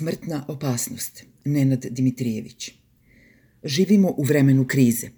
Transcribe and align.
Smrtna 0.00 0.44
opasnost. 0.48 1.24
Nenad 1.44 1.86
Dimitrijević. 1.90 2.70
Živimo 3.64 4.14
u 4.16 4.22
vremenu 4.22 4.66
krize. 4.66 5.08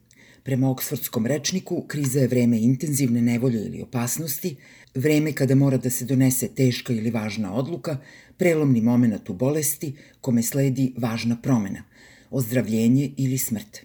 Prema 0.43 0.71
Oksfordskom 0.71 1.27
rečniku, 1.27 1.85
kriza 1.89 2.21
je 2.21 2.29
vreme 2.29 2.61
intenzivne 2.61 3.22
nevolje 3.22 3.60
ili 3.64 3.82
opasnosti, 3.82 4.56
vreme 4.95 5.32
kada 5.32 5.54
mora 5.54 5.76
da 5.76 5.90
se 5.90 6.04
donese 6.04 6.48
teška 6.48 6.92
ili 6.92 7.10
važna 7.10 7.54
odluka, 7.54 7.96
prelomni 8.37 8.80
moment 8.80 9.30
u 9.30 9.34
bolesti, 9.34 9.92
kome 10.21 10.42
sledi 10.42 10.92
važna 10.99 11.37
promena, 11.42 11.85
ozdravljenje 12.30 13.12
ili 13.17 13.38
smrt. 13.38 13.80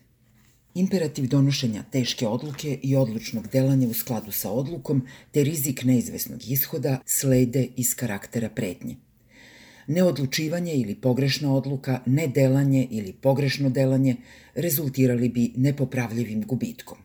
Imperativ 0.76 1.28
donošenja 1.28 1.84
teške 1.92 2.28
odluke 2.28 2.80
i 2.84 2.96
odlučnog 2.96 3.48
delanja 3.48 3.88
u 3.88 3.94
skladu 3.94 4.32
sa 4.32 4.52
odlukom, 4.52 5.06
te 5.32 5.44
rizik 5.44 5.84
neizvesnog 5.84 6.48
ishoda 6.48 7.00
slede 7.06 7.68
iz 7.76 7.96
karaktera 7.96 8.50
pretnje 8.50 8.96
neodlučivanje 9.88 10.74
ili 10.74 10.96
pogrešna 10.96 11.56
odluka, 11.56 12.00
nedelanje 12.06 12.88
ili 12.92 13.14
pogrešno 13.14 13.70
delanje 13.70 14.16
rezultirali 14.56 15.30
bi 15.30 15.52
nepopravljivim 15.56 16.44
gubitkom. 16.46 16.98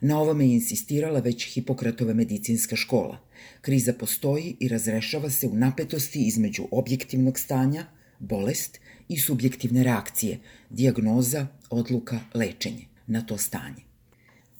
Na 0.00 0.20
ovome 0.20 0.44
je 0.44 0.54
insistirala 0.54 1.20
već 1.20 1.54
Hipokratova 1.54 2.14
medicinska 2.14 2.76
škola. 2.76 3.18
Kriza 3.60 3.92
postoji 3.92 4.56
i 4.60 4.68
razrešava 4.68 5.30
se 5.30 5.46
u 5.46 5.54
napetosti 5.54 6.26
između 6.26 6.68
objektivnog 6.70 7.38
stanja, 7.38 7.86
bolest 8.18 8.80
i 9.08 9.18
subjektivne 9.18 9.84
reakcije, 9.84 10.38
diagnoza, 10.70 11.46
odluka, 11.70 12.20
lečenje 12.34 12.84
na 13.06 13.20
to 13.20 13.38
stanje. 13.38 13.87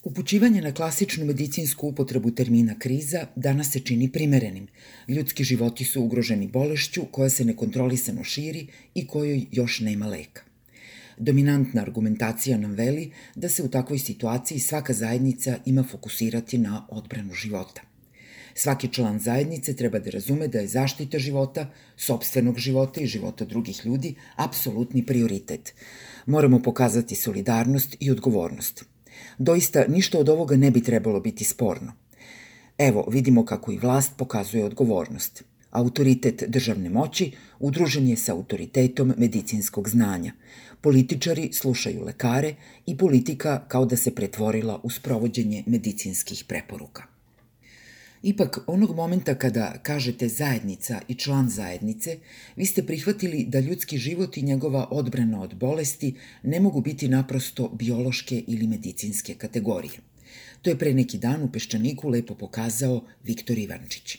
Upućivanje 0.09 0.61
na 0.63 0.73
klasičnu 0.73 1.25
medicinsku 1.27 1.89
upotrebu 1.89 2.31
termina 2.31 2.75
kriza 2.79 3.27
danas 3.37 3.73
se 3.73 3.81
čini 3.81 4.13
primerenim. 4.13 4.67
Ljudski 5.09 5.45
životi 5.45 5.85
su 5.85 6.03
ugroženi 6.03 6.47
bolešću 6.47 7.03
koja 7.11 7.31
se 7.31 7.45
nekontrolisano 7.45 8.25
širi 8.25 8.67
i 8.95 9.07
kojoj 9.07 9.47
još 9.53 9.81
nema 9.81 10.07
leka. 10.07 10.43
Dominantna 11.19 11.83
argumentacija 11.83 12.59
nam 12.59 12.73
veli 12.73 13.13
da 13.35 13.49
se 13.49 13.63
u 13.63 13.69
takvoj 13.69 13.99
situaciji 13.99 14.59
svaka 14.59 14.93
zajednica 14.93 15.59
ima 15.67 15.85
fokusirati 15.91 16.59
na 16.59 16.87
odbranu 16.91 17.35
života. 17.35 17.83
Svaki 18.55 18.89
član 18.93 19.21
zajednice 19.21 19.77
treba 19.77 19.99
da 19.99 20.11
razume 20.11 20.49
da 20.49 20.59
je 20.59 20.67
zaštita 20.67 21.19
života, 21.19 21.71
sobstvenog 21.97 22.59
života 22.59 23.01
i 23.01 23.07
života 23.07 23.45
drugih 23.45 23.87
ljudi 23.87 24.15
apsolutni 24.37 25.07
prioritet. 25.07 25.75
Moramo 26.27 26.63
pokazati 26.63 27.15
solidarnost 27.15 27.97
i 28.01 28.11
odgovornost– 28.11 28.85
Doista, 29.39 29.85
ništa 29.89 30.19
od 30.19 30.29
ovoga 30.29 30.57
ne 30.57 30.71
bi 30.71 30.83
trebalo 30.83 31.21
biti 31.21 31.45
sporno. 31.45 31.93
Evo, 32.79 33.07
vidimo 33.11 33.45
kako 33.45 33.73
i 33.73 33.79
vlast 33.79 34.13
pokazuje 34.17 34.65
odgovornost. 34.65 35.45
Autoritet 35.71 36.45
državne 36.49 36.91
moći 36.91 37.33
udružen 37.59 38.09
je 38.09 38.17
sa 38.17 38.33
autoritetom 38.33 39.15
medicinskog 39.17 39.89
znanja. 39.89 40.33
Političari 40.81 41.53
slušaju 41.53 42.05
lekare 42.05 42.55
i 42.87 42.97
politika 42.97 43.65
kao 43.69 43.85
da 43.85 43.97
se 43.97 44.15
pretvorila 44.15 44.81
u 44.83 44.91
sprovođenje 44.91 45.65
medicinskih 45.67 46.45
preporuka. 46.49 47.18
Ipak, 48.23 48.59
onog 48.67 48.97
momenta 48.97 49.35
kada 49.35 49.79
kažete 49.83 50.29
zajednica 50.29 51.01
i 51.09 51.15
član 51.15 51.49
zajednice, 51.49 52.19
vi 52.57 52.67
ste 52.67 52.83
prihvatili 52.87 53.45
da 53.49 53.61
ljudski 53.61 53.99
život 53.99 54.37
i 54.37 54.43
njegova 54.43 54.89
odbrana 54.91 55.43
od 55.43 55.55
bolesti 55.55 56.15
ne 56.43 56.61
mogu 56.61 56.81
biti 56.81 57.09
naprosto 57.09 57.69
biološke 57.69 58.43
ili 58.47 58.67
medicinske 58.67 59.35
kategorije. 59.35 60.01
To 60.63 60.71
je 60.71 60.79
pre 60.79 60.95
neki 60.95 61.19
dan 61.19 61.43
u 61.43 61.53
Peščaniku 61.53 62.09
lepo 62.09 62.35
pokazao 62.35 63.05
Viktor 63.25 63.59
Ivančić. 63.59 64.19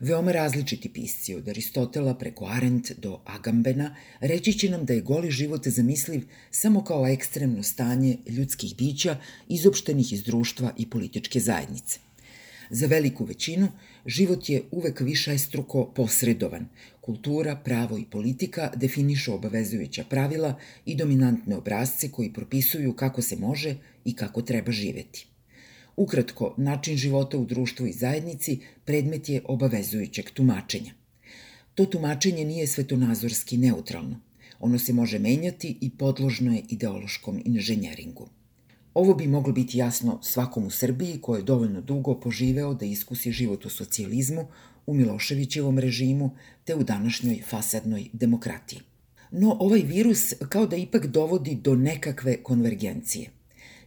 Veoma 0.00 0.32
različiti 0.32 0.88
pisci, 0.88 1.34
od 1.34 1.48
Aristotela 1.48 2.14
preko 2.14 2.46
Arendt 2.46 2.92
do 2.98 3.20
Agambena, 3.24 3.96
reći 4.20 4.52
će 4.52 4.70
nam 4.70 4.84
da 4.84 4.92
je 4.92 5.00
goli 5.00 5.30
život 5.30 5.68
zamisliv 5.68 6.22
samo 6.50 6.84
kao 6.84 7.06
ekstremno 7.06 7.62
stanje 7.62 8.16
ljudskih 8.28 8.76
bića 8.76 9.18
izopštenih 9.48 10.12
iz 10.12 10.22
društva 10.22 10.72
i 10.76 10.90
političke 10.90 11.40
zajednice. 11.40 12.05
Za 12.70 12.86
veliku 12.86 13.24
većinu 13.24 13.68
život 14.06 14.48
je 14.48 14.62
uvek 14.70 15.00
više 15.00 15.38
struko 15.38 15.92
posredovan. 15.94 16.68
Kultura, 17.00 17.56
pravo 17.56 17.98
i 17.98 18.04
politika 18.04 18.72
definišu 18.76 19.34
obavezujuća 19.34 20.04
pravila 20.04 20.58
i 20.84 20.96
dominantne 20.96 21.56
obrazce 21.56 22.10
koji 22.10 22.32
propisuju 22.32 22.92
kako 22.92 23.22
se 23.22 23.36
može 23.36 23.76
i 24.04 24.16
kako 24.16 24.42
treba 24.42 24.72
živeti. 24.72 25.26
Ukratko, 25.96 26.54
način 26.56 26.96
života 26.96 27.38
u 27.38 27.44
društvu 27.44 27.86
i 27.86 27.92
zajednici 27.92 28.60
predmet 28.84 29.28
je 29.28 29.42
obavezujućeg 29.44 30.30
tumačenja. 30.30 30.92
To 31.74 31.86
tumačenje 31.86 32.44
nije 32.44 32.66
svetonazorski 32.66 33.56
neutralno. 33.56 34.20
Ono 34.60 34.78
se 34.78 34.92
može 34.92 35.18
menjati 35.18 35.78
i 35.80 35.90
podložno 35.90 36.54
je 36.54 36.62
ideološkom 36.68 37.42
inženjeringu. 37.44 38.28
Ovo 38.96 39.14
bi 39.14 39.26
moglo 39.26 39.52
biti 39.52 39.78
jasno 39.78 40.18
svakom 40.22 40.66
u 40.66 40.70
Srbiji 40.70 41.18
ko 41.20 41.36
je 41.36 41.42
dovoljno 41.42 41.80
dugo 41.80 42.14
poživeo 42.20 42.74
da 42.74 42.86
iskusi 42.86 43.32
život 43.32 43.66
u 43.66 43.70
socijalizmu, 43.70 44.46
u 44.86 44.94
Miloševićevom 44.94 45.78
režimu 45.78 46.30
te 46.64 46.74
u 46.74 46.84
današnjoj 46.84 47.42
fasadnoj 47.48 48.06
demokratiji. 48.12 48.80
No 49.30 49.56
ovaj 49.60 49.80
virus 49.80 50.32
kao 50.48 50.66
da 50.66 50.76
ipak 50.76 51.06
dovodi 51.06 51.54
do 51.54 51.74
nekakve 51.74 52.36
konvergencije. 52.42 53.30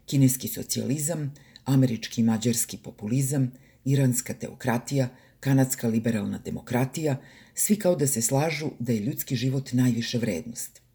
Kineski 0.05 0.47
socijalizam, 0.47 1.33
američki 1.65 2.21
i 2.21 2.23
mađarski 2.23 2.77
populizam, 2.77 3.51
iranska 3.85 4.33
teokratija, 4.33 5.09
kanadska 5.39 5.87
liberalna 5.87 6.37
demokratija, 6.37 7.17
svi 7.53 7.75
kao 7.75 7.95
da 7.95 8.07
se 8.07 8.21
slažu 8.21 8.69
da 8.79 8.93
je 8.93 8.99
ljudski 8.99 9.35
život 9.35 9.73
najviša 9.73 10.17
vrednost– 10.17 10.81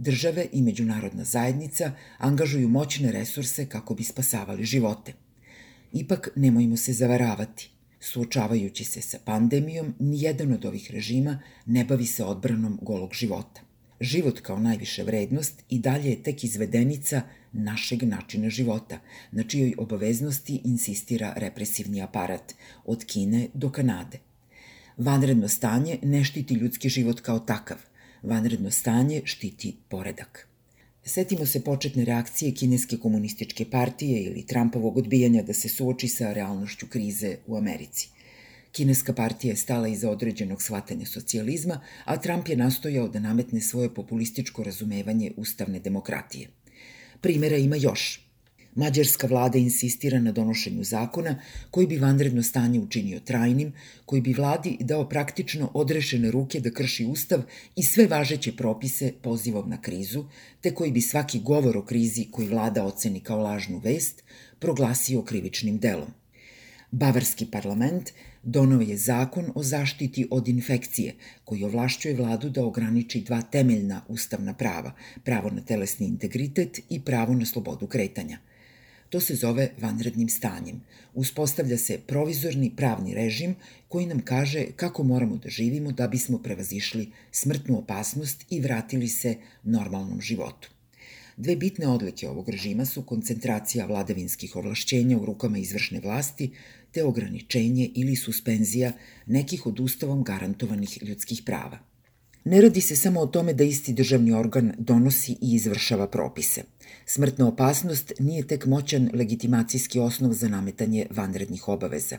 Države 0.00 0.46
i 0.52 0.62
međunarodna 0.62 1.24
zajednica 1.24 1.92
angažuju 2.18 2.68
moćne 2.68 3.12
resurse 3.12 3.66
kako 3.66 3.94
bi 3.94 4.04
spasavali 4.04 4.64
živote. 4.64 5.12
Ipak 5.92 6.28
nemojmo 6.36 6.76
se 6.76 6.92
zavaravati. 6.92 7.70
Suočavajući 8.00 8.84
se 8.84 9.02
sa 9.02 9.18
pandemijom, 9.24 9.94
nijedan 9.98 10.52
od 10.52 10.64
ovih 10.64 10.90
režima 10.90 11.42
ne 11.66 11.84
bavi 11.84 12.06
se 12.06 12.24
odbranom 12.24 12.78
golog 12.82 13.10
života. 13.12 13.60
Život 14.00 14.40
kao 14.40 14.58
najviše 14.58 15.02
vrednost 15.02 15.64
i 15.68 15.78
dalje 15.78 16.10
je 16.10 16.22
tek 16.22 16.44
izvedenica 16.44 17.22
našeg 17.52 18.02
načina 18.02 18.50
života, 18.50 18.98
na 19.32 19.42
čijoj 19.42 19.74
obaveznosti 19.78 20.60
insistira 20.64 21.32
represivni 21.36 22.02
aparat, 22.02 22.54
od 22.84 23.04
Kine 23.04 23.48
do 23.54 23.70
Kanade. 23.70 24.18
Vanredno 24.96 25.48
stanje 25.48 25.98
ne 26.02 26.24
štiti 26.24 26.54
ljudski 26.54 26.88
život 26.88 27.20
kao 27.20 27.38
takav, 27.38 27.89
Vanredno 28.22 28.70
stanje 28.70 29.22
štiti 29.24 29.76
poredak. 29.88 30.48
Setimo 31.04 31.46
se 31.46 31.64
početne 31.64 32.04
reakcije 32.04 32.54
Kineske 32.54 32.96
komunističke 32.96 33.64
partije 33.70 34.22
ili 34.22 34.46
Trumpovog 34.46 34.96
odbijanja 34.96 35.42
da 35.42 35.54
se 35.54 35.68
suoči 35.68 36.08
sa 36.08 36.32
realnošću 36.32 36.86
krize 36.86 37.36
u 37.46 37.56
Americi. 37.56 38.08
Kineska 38.72 39.12
partija 39.12 39.52
je 39.52 39.56
stala 39.56 39.88
iza 39.88 40.10
određenog 40.10 40.62
shvatanja 40.62 41.06
socijalizma, 41.06 41.80
a 42.04 42.16
Trump 42.16 42.48
je 42.48 42.56
nastojao 42.56 43.08
da 43.08 43.20
nametne 43.20 43.60
svoje 43.60 43.94
populističko 43.94 44.62
razumevanje 44.62 45.32
ustavne 45.36 45.80
demokratije. 45.80 46.48
Primera 47.20 47.56
ima 47.56 47.76
još– 47.76 48.26
Mađarska 48.74 49.26
vlada 49.26 49.58
insistira 49.58 50.18
na 50.20 50.32
donošenju 50.32 50.84
zakona 50.84 51.34
koji 51.70 51.86
bi 51.86 51.98
vanredno 51.98 52.42
stanje 52.42 52.80
učinio 52.80 53.20
trajnim, 53.20 53.72
koji 54.06 54.22
bi 54.22 54.32
vladi 54.32 54.76
dao 54.80 55.08
praktično 55.08 55.70
odrešene 55.74 56.30
ruke 56.30 56.60
da 56.60 56.70
krši 56.70 57.06
ustav 57.06 57.42
i 57.76 57.82
sve 57.82 58.06
važeće 58.06 58.52
propise 58.56 59.12
pozivom 59.22 59.70
na 59.70 59.80
krizu, 59.80 60.24
te 60.60 60.74
koji 60.74 60.92
bi 60.92 61.00
svaki 61.00 61.40
govor 61.40 61.76
o 61.76 61.84
krizi 61.84 62.26
koji 62.30 62.48
vlada 62.48 62.84
oceni 62.84 63.20
kao 63.20 63.42
lažnu 63.42 63.78
vest 63.78 64.22
proglasio 64.58 65.22
krivičnim 65.22 65.78
delom. 65.78 66.08
Bavarski 66.90 67.46
parlament 67.46 68.10
donao 68.42 68.80
je 68.80 68.96
zakon 68.96 69.52
o 69.54 69.62
zaštiti 69.62 70.26
od 70.30 70.48
infekcije, 70.48 71.14
koji 71.44 71.64
ovlašćuje 71.64 72.14
vladu 72.14 72.50
da 72.50 72.64
ograniči 72.64 73.20
dva 73.20 73.42
temeljna 73.42 74.02
ustavna 74.08 74.54
prava, 74.54 74.92
pravo 75.24 75.50
na 75.50 75.60
telesni 75.60 76.06
integritet 76.06 76.80
i 76.88 77.00
pravo 77.00 77.34
na 77.34 77.46
slobodu 77.46 77.86
kretanja– 77.86 78.38
To 79.10 79.20
se 79.20 79.34
zove 79.34 79.70
vanrednim 79.80 80.28
stanjem. 80.28 80.80
Uspostavlja 81.14 81.78
se 81.78 81.98
provizorni 82.06 82.70
pravni 82.76 83.14
režim 83.14 83.54
koji 83.88 84.06
nam 84.06 84.20
kaže 84.20 84.64
kako 84.76 85.02
moramo 85.02 85.36
da 85.36 85.48
živimo 85.48 85.92
da 85.92 86.08
bismo 86.08 86.38
prevazišli 86.38 87.08
smrtnu 87.32 87.78
opasnost 87.78 88.44
i 88.50 88.60
vratili 88.60 89.08
se 89.08 89.36
normalnom 89.64 90.20
životu. 90.20 90.70
Dve 91.36 91.56
bitne 91.56 91.88
odlike 91.88 92.28
ovog 92.28 92.48
režima 92.48 92.84
su 92.84 93.02
koncentracija 93.02 93.86
vladavinskih 93.86 94.56
ovlašćenja 94.56 95.18
u 95.18 95.24
rukama 95.24 95.58
izvršne 95.58 96.00
vlasti 96.00 96.50
te 96.92 97.04
ograničenje 97.04 97.90
ili 97.94 98.16
suspenzija 98.16 98.92
nekih 99.26 99.66
od 99.66 99.80
ustavom 99.80 100.22
garantovanih 100.24 100.98
ljudskih 101.02 101.42
prava– 101.46 101.78
Ne 102.44 102.60
radi 102.60 102.80
se 102.80 102.96
samo 102.96 103.20
o 103.20 103.26
tome 103.26 103.52
da 103.54 103.64
isti 103.64 103.92
državni 103.92 104.32
organ 104.32 104.72
donosi 104.78 105.32
i 105.32 105.54
izvršava 105.54 106.08
propise. 106.08 106.62
Smrtna 107.06 107.48
opasnost 107.48 108.12
nije 108.18 108.46
tek 108.46 108.66
moćan 108.66 109.10
legitimacijski 109.14 110.00
osnov 110.00 110.32
za 110.32 110.48
nametanje 110.48 111.06
vanrednih 111.10 111.68
obaveza. 111.68 112.18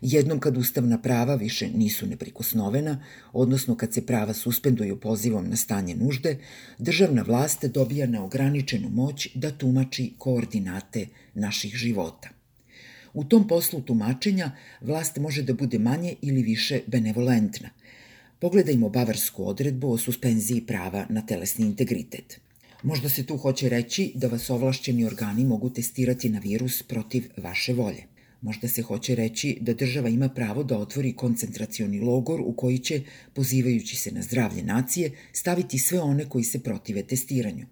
Jednom 0.00 0.40
kad 0.40 0.56
ustavna 0.56 0.98
prava 0.98 1.34
više 1.34 1.68
nisu 1.68 2.06
neprikosnovena, 2.06 3.04
odnosno 3.32 3.76
kad 3.76 3.94
se 3.94 4.06
prava 4.06 4.34
suspenduju 4.34 5.00
pozivom 5.00 5.48
na 5.48 5.56
stanje 5.56 5.94
nužde, 5.94 6.38
državna 6.78 7.22
vlast 7.22 7.64
dobija 7.64 8.06
neograničenu 8.06 8.88
moć 8.90 9.28
da 9.34 9.50
tumači 9.50 10.12
koordinate 10.18 11.06
naših 11.34 11.74
života. 11.74 12.28
U 13.14 13.24
tom 13.24 13.48
poslu 13.48 13.80
tumačenja 13.80 14.50
vlast 14.80 15.16
može 15.16 15.42
da 15.42 15.54
bude 15.54 15.78
manje 15.78 16.14
ili 16.22 16.42
više 16.42 16.80
benevolentna. 16.86 17.68
Pogledajmo 18.42 18.88
bavarsku 18.88 19.44
odredbu 19.48 19.92
o 19.92 19.98
suspenziji 19.98 20.64
prava 20.66 21.06
na 21.08 21.22
telesni 21.26 21.66
integritet. 21.66 22.40
Možda 22.82 23.08
se 23.08 23.26
tu 23.26 23.36
hoće 23.36 23.68
reći 23.68 24.12
da 24.14 24.28
vas 24.28 24.50
ovlašćeni 24.50 25.04
organi 25.04 25.44
mogu 25.44 25.70
testirati 25.70 26.28
na 26.28 26.38
virus 26.38 26.82
protiv 26.82 27.28
vaše 27.36 27.72
volje. 27.72 28.02
Možda 28.40 28.68
se 28.68 28.82
hoće 28.82 29.14
reći 29.14 29.58
da 29.60 29.74
država 29.74 30.08
ima 30.08 30.28
pravo 30.28 30.64
da 30.64 30.78
otvori 30.78 31.12
koncentracioni 31.12 32.00
logor 32.00 32.40
u 32.40 32.52
koji 32.56 32.78
će, 32.78 33.02
pozivajući 33.34 33.96
se 33.96 34.10
na 34.10 34.22
zdravlje 34.22 34.62
nacije, 34.62 35.10
staviti 35.32 35.78
sve 35.78 36.00
one 36.00 36.28
koji 36.28 36.44
se 36.44 36.62
protive 36.62 37.02
testiranju. 37.02 37.66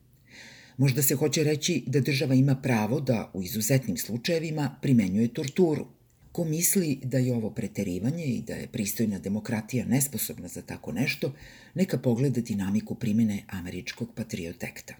Možda 0.76 1.02
se 1.02 1.14
hoće 1.14 1.44
reći 1.44 1.82
da 1.86 2.00
država 2.00 2.34
ima 2.34 2.54
pravo 2.54 3.00
da 3.00 3.30
u 3.34 3.42
izuzetnim 3.42 3.96
slučajevima 3.96 4.76
primenjuje 4.82 5.34
torturu. 5.34 5.86
Ko 6.32 6.44
misli 6.44 7.00
da 7.02 7.18
je 7.18 7.34
ovo 7.34 7.50
preterivanje 7.50 8.24
i 8.24 8.42
da 8.42 8.54
je 8.54 8.68
pristojna 8.68 9.18
demokratija 9.18 9.86
nesposobna 9.86 10.48
za 10.48 10.62
tako 10.62 10.92
nešto, 10.92 11.32
neka 11.74 11.98
pogleda 11.98 12.40
dinamiku 12.40 12.94
primene 12.94 13.42
američkog 13.48 14.14
patriotekta. 14.14 14.94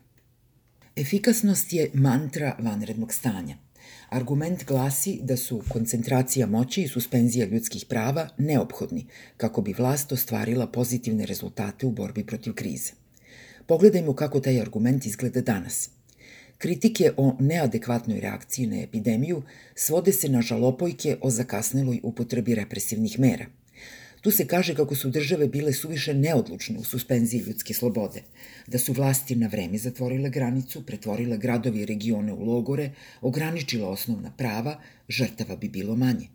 Efikasnost 0.96 1.72
je 1.72 1.90
mantra 1.94 2.56
vanrednog 2.58 3.12
stanja– 3.12 3.56
Argument 4.10 4.64
glasi 4.66 5.18
da 5.22 5.36
su 5.36 5.62
koncentracija 5.68 6.46
moći 6.46 6.82
i 6.82 6.88
suspenzija 6.88 7.46
ljudskih 7.46 7.84
prava 7.88 8.28
neophodni 8.38 9.06
kako 9.36 9.62
bi 9.62 9.74
vlast 9.78 10.12
ostvarila 10.12 10.66
pozitivne 10.66 11.26
rezultate 11.26 11.86
u 11.86 11.90
borbi 11.90 12.26
protiv 12.26 12.54
krize. 12.54 12.92
Pogledajmo 13.66 14.14
kako 14.14 14.40
taj 14.40 14.60
argument 14.60 15.06
izgleda 15.06 15.40
danas. 15.40 15.90
Kritike 16.60 17.12
o 17.16 17.36
neadekvatnoj 17.40 18.20
reakciji 18.20 18.66
na 18.66 18.82
epidemiju 18.82 19.42
svode 19.74 20.12
se 20.12 20.28
na 20.28 20.42
žalopojke 20.42 21.16
o 21.20 21.30
zakasneloj 21.30 22.00
upotrebi 22.02 22.54
represivnih 22.54 23.18
mera– 23.18 23.46
Tu 24.20 24.30
se 24.30 24.46
kaže 24.46 24.74
kako 24.74 24.94
su 24.94 25.10
države 25.10 25.48
bile 25.48 25.72
suviše 25.72 26.14
neodlučne 26.14 26.78
u 26.78 26.84
suspenziji 26.84 27.40
ljudske 27.40 27.74
slobode, 27.74 28.22
da 28.66 28.78
su 28.78 28.92
vlasti 28.92 29.36
na 29.36 29.46
vreme 29.46 29.78
zatvorile 29.78 30.30
granicu, 30.30 30.86
pretvorile 30.86 31.38
gradovi 31.38 31.80
i 31.80 31.86
regione 31.86 32.32
u 32.32 32.44
logore, 32.44 32.90
ograničile 33.20 33.86
osnovna 33.86 34.32
prava, 34.36 34.80
žrtava 35.08 35.56
bi 35.56 35.68
bilo 35.68 35.96
manje. 35.96 36.28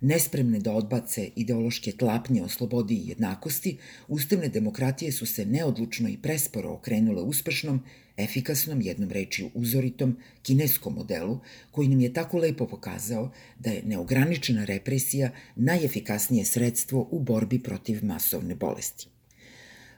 Nespremne 0.00 0.58
da 0.58 0.72
odbace 0.72 1.30
ideološke 1.36 1.92
tlapnje 1.92 2.42
o 2.42 2.48
slobodi 2.48 2.94
i 2.94 3.08
jednakosti, 3.08 3.78
ustavne 4.08 4.48
demokratije 4.48 5.12
su 5.12 5.26
se 5.26 5.46
neodlučno 5.46 6.08
i 6.08 6.16
presporo 6.16 6.70
okrenule 6.70 7.22
uspešnom, 7.22 7.82
efikasnom, 8.18 8.80
jednom 8.80 9.10
rečiju 9.10 9.50
uzoritom, 9.54 10.16
kineskom 10.42 10.94
modelu, 10.94 11.40
koji 11.70 11.88
nam 11.88 12.00
je 12.00 12.12
tako 12.12 12.38
lepo 12.38 12.66
pokazao 12.66 13.32
da 13.58 13.70
je 13.70 13.82
neograničena 13.82 14.64
represija 14.64 15.30
najefikasnije 15.56 16.44
sredstvo 16.44 17.08
u 17.10 17.18
borbi 17.18 17.62
protiv 17.62 18.04
masovne 18.04 18.54
bolesti. 18.54 19.06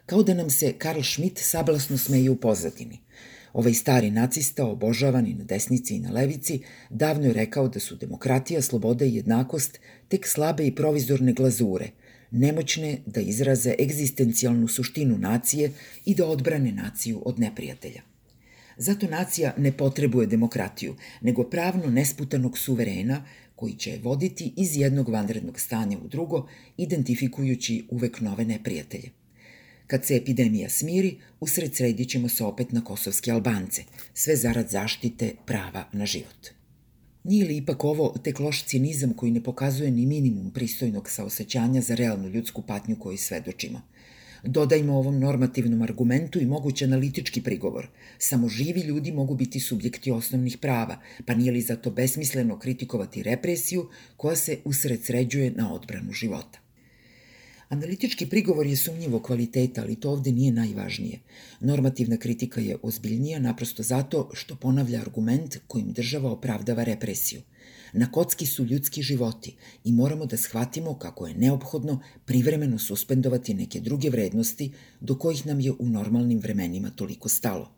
Kao 0.07 0.23
da 0.23 0.35
nam 0.35 0.51
se 0.51 0.73
Karl 0.79 1.03
Schmidt 1.03 1.39
sablasno 1.39 1.99
smeje 1.99 2.31
u 2.31 2.37
pozadini– 2.37 2.99
Ovaj 3.53 3.75
stari 3.75 4.11
nacista, 4.11 4.65
obožavan 4.65 5.27
i 5.27 5.35
na 5.35 5.45
desnici 5.45 5.97
i 5.97 5.99
na 5.99 6.11
levici, 6.11 6.61
davno 6.91 7.27
je 7.27 7.33
rekao 7.33 7.69
da 7.69 7.81
su 7.81 7.97
demokratija, 7.97 8.63
sloboda 8.63 9.05
i 9.05 9.17
jednakost 9.17 9.81
tek 10.09 10.27
slabe 10.27 10.67
i 10.67 10.75
provizorne 10.75 11.33
glazure, 11.33 11.91
nemoćne 12.31 12.99
da 13.07 13.21
izraze 13.21 13.75
egzistencijalnu 13.79 14.69
suštinu 14.69 15.19
nacije 15.19 15.73
i 16.05 16.15
da 16.15 16.27
odbrane 16.27 16.73
naciju 16.73 17.23
od 17.27 17.39
neprijatelja. 17.39 18.10
Zato 18.81 19.07
nacija 19.07 19.55
ne 19.59 19.73
potrebuje 19.73 20.27
demokratiju, 20.27 20.95
nego 21.21 21.45
pravno 21.45 21.91
nesputanog 21.91 22.59
suverena 22.59 23.25
koji 23.57 23.75
će 23.75 23.99
voditi 24.03 24.53
iz 24.57 24.77
jednog 24.77 25.09
vanrednog 25.09 25.61
stanja 25.61 25.99
u 26.05 26.09
drugo, 26.09 26.49
identifikujući 26.77 27.85
uvek 27.91 28.21
nove 28.21 28.45
neprijatelje. 28.45 29.11
Kad 29.87 30.07
se 30.07 30.17
epidemija 30.17 30.71
smiri, 30.71 31.17
usred 31.41 31.77
sredit 31.77 32.09
ćemo 32.09 32.29
se 32.29 32.45
opet 32.45 32.73
na 32.73 32.85
kosovske 32.85 33.31
Albance, 33.31 33.83
sve 34.15 34.37
zarad 34.37 34.69
zaštite 34.69 35.35
prava 35.47 35.85
na 35.93 36.07
život. 36.07 36.49
Nije 37.25 37.47
li 37.47 37.57
ipak 37.57 37.85
ovo 37.85 38.15
tek 38.25 38.41
loš 38.41 38.65
cinizam 38.65 39.13
koji 39.15 39.33
ne 39.33 39.43
pokazuje 39.43 39.91
ni 39.91 40.07
minimum 40.07 40.51
pristojnog 40.51 41.11
saosećanja 41.11 41.81
za 41.81 41.95
realnu 41.95 42.29
ljudsku 42.29 42.63
patnju 42.63 42.97
koju 42.99 43.19
svedočimo? 43.19 43.81
Dodajmo 44.45 44.99
ovom 44.99 45.19
normativnom 45.19 45.83
argumentu 45.83 46.41
i 46.41 46.47
mogući 46.47 46.85
analitički 46.85 47.43
prigovor. 47.43 47.89
Samo 48.19 48.49
živi 48.49 48.81
ljudi 48.81 49.13
mogu 49.13 49.35
biti 49.35 49.61
subjekti 49.61 50.11
osnovnih 50.11 50.59
prava, 50.59 50.97
pa 51.27 51.35
nije 51.35 51.53
li 51.53 51.61
zato 51.61 51.91
besmisleno 51.91 52.59
kritikovati 52.59 53.23
represiju 53.23 53.89
koja 54.17 54.37
se 54.37 54.59
usredsređuje 54.65 55.51
na 55.51 55.73
odbranu 55.75 56.13
života? 56.13 56.70
Analitički 57.71 58.27
prigovor 58.27 58.67
je 58.67 58.77
sumnjivo 58.77 59.21
kvaliteta, 59.23 59.83
ali 59.83 59.97
to 59.97 60.11
ovde 60.11 60.33
nije 60.33 60.53
najvažnije. 60.53 61.19
Normativna 61.61 62.17
kritika 62.17 62.61
je 62.61 62.77
ozbiljnija 62.83 63.39
naprosto 63.39 63.83
zato 63.83 64.31
što 64.33 64.57
ponavlja 64.57 65.01
argument 65.01 65.57
kojim 65.67 65.93
država 65.93 66.33
opravdava 66.33 66.85
represiju. 66.85 67.43
Na 67.93 68.13
kocki 68.13 68.47
su 68.47 68.65
ljudski 68.65 69.03
životi 69.03 69.57
i 69.85 69.93
moramo 69.93 70.27
da 70.27 70.37
shvatimo 70.37 70.99
kako 70.99 71.27
je 71.27 71.35
neophodno 71.35 72.01
privremeno 72.25 72.79
suspendovati 72.79 73.55
neke 73.55 73.81
druge 73.81 74.11
vrednosti 74.11 74.73
do 75.01 75.19
kojih 75.19 75.47
nam 75.47 75.61
je 75.61 75.73
u 75.73 75.89
normalnim 75.89 76.39
vremenima 76.39 76.91
toliko 76.91 77.29
stalo. 77.29 77.75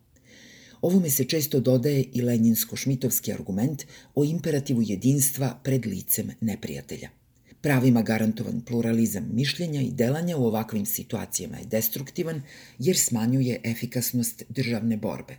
Ovome 0.82 1.10
se 1.10 1.24
često 1.24 1.60
dodaje 1.60 2.04
i 2.12 2.22
lenjinsko-šmitovski 2.22 3.34
argument 3.34 3.84
o 4.14 4.24
imperativu 4.24 4.82
jedinstva 4.82 5.60
pred 5.64 5.86
licem 5.86 6.30
neprijatelja. 6.40 7.21
Pravima 7.62 8.02
garantovan 8.02 8.60
pluralizam 8.60 9.28
mišljenja 9.32 9.80
i 9.80 9.90
delanja 9.90 10.36
u 10.36 10.46
ovakvim 10.46 10.86
situacijama 10.86 11.58
je 11.58 11.64
destruktivan 11.64 12.42
jer 12.78 12.96
smanjuje 12.98 13.60
efikasnost 13.64 14.42
državne 14.48 14.96
borbe. 14.96 15.36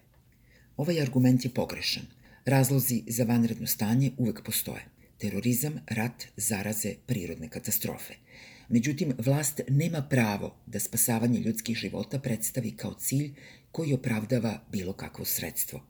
Ovaj 0.78 1.02
argument 1.02 1.46
je 1.46 1.52
pogrešan. 1.52 2.04
Razlozi 2.46 3.04
za 3.08 3.24
vanredno 3.24 3.68
stanje 3.68 4.12
uvek 4.18 4.42
postoje. 4.46 4.86
Terorizam, 5.18 5.74
rat, 5.88 6.24
zaraze, 6.38 6.96
prirodne 7.06 7.50
katastrofe. 7.50 8.14
Međutim, 8.69 9.14
vlast 9.18 9.62
nema 9.69 10.02
pravo 10.02 10.56
da 10.66 10.80
spasavanje 10.80 11.40
ljudskih 11.40 11.78
života 11.78 12.19
predstavi 12.19 12.72
kao 12.72 12.94
cilj 12.94 13.34
koji 13.72 13.94
opravdava 13.94 14.62
bilo 14.71 14.94
kakvo 14.94 15.26
sredstvo. 15.26 15.83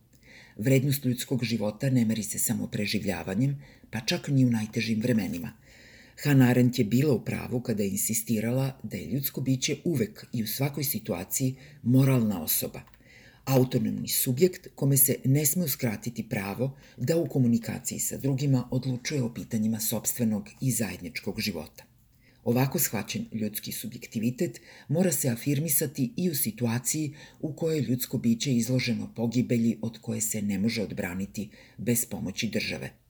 Vrednost 0.58 1.06
ljudskog 1.06 1.44
života 1.44 1.90
ne 1.90 2.06
meri 2.06 2.24
se 2.24 2.40
samo 2.40 2.68
preživljavanjem, 2.68 3.62
pa 3.90 4.00
čak 4.00 4.28
ni 4.28 4.46
u 4.46 4.50
najtežim 4.50 5.02
vremenima– 5.02 5.54
Hannah 6.22 6.50
Arendt 6.50 6.80
je 6.80 6.86
bila 6.86 7.14
u 7.14 7.26
pravu 7.26 7.62
kada 7.62 7.84
je 7.84 7.90
insistirala 7.90 8.80
da 8.84 8.98
je 8.98 9.06
ljudsko 9.06 9.42
biće 9.42 9.78
uvek 9.84 10.26
i 10.34 10.44
u 10.44 10.48
svakoj 10.48 10.84
situaciji 10.84 11.56
moralna 11.84 12.44
osoba, 12.44 12.82
autonomni 13.46 14.08
subjekt 14.08 14.68
kome 14.76 14.98
se 14.98 15.16
ne 15.26 15.46
sme 15.46 15.64
uskratiti 15.64 16.30
pravo 16.30 16.78
da 16.98 17.18
u 17.18 17.28
komunikaciji 17.28 18.00
sa 18.00 18.18
drugima 18.18 18.68
odlučuje 18.72 19.24
o 19.24 19.34
pitanjima 19.34 19.80
sobstvenog 19.80 20.50
i 20.62 20.72
zajedničkog 20.72 21.40
života. 21.40 21.84
Ovako 22.44 22.80
shvaćen 22.80 23.26
ljudski 23.34 23.72
subjektivitet 23.72 24.62
mora 24.88 25.12
se 25.12 25.30
afirmisati 25.30 26.14
i 26.18 26.30
u 26.30 26.36
situaciji 26.36 27.16
u 27.40 27.54
kojoj 27.54 27.78
je 27.78 27.84
ljudsko 27.84 28.18
biće 28.18 28.54
izloženo 28.54 29.14
pogibelji 29.16 29.78
od 29.82 29.98
koje 30.02 30.22
se 30.22 30.42
ne 30.42 30.60
može 30.60 30.84
odbraniti 30.84 31.50
bez 31.78 32.06
pomoći 32.06 32.50
države– 32.50 32.90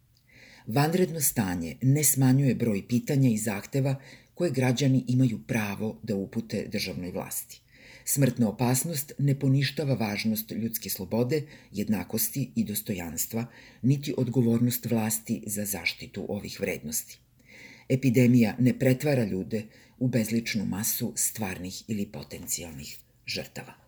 Vanredno 0.68 1.22
stanje 1.22 1.76
ne 1.82 2.04
smanjuje 2.04 2.56
broj 2.56 2.88
pitanja 2.88 3.30
i 3.30 3.38
zahteva 3.38 3.96
koje 4.34 4.52
građani 4.52 5.04
imaju 5.08 5.40
pravo 5.48 6.00
da 6.04 6.16
upute 6.16 6.68
državnoj 6.72 7.12
vlasti. 7.12 7.62
Smrtna 8.06 8.50
opasnost 8.50 9.12
ne 9.18 9.40
poništava 9.40 9.94
važnost 9.94 10.52
ljudske 10.52 10.90
slobode, 10.90 11.42
jednakosti 11.72 12.52
i 12.56 12.64
dostojanstva, 12.64 13.46
niti 13.82 14.14
odgovornost 14.18 14.86
vlasti 14.86 15.44
za 15.46 15.66
zaštitu 15.66 16.26
ovih 16.30 16.60
vrednosti. 16.60 17.20
Epidemija 17.90 18.56
ne 18.60 18.80
pretvara 18.80 19.24
ljude 19.24 19.64
u 20.00 20.08
bezličnu 20.08 20.66
masu 20.66 21.14
stvarnih 21.16 21.84
ili 21.88 22.06
potencijalnih 22.06 22.98
žrtava. 23.26 23.83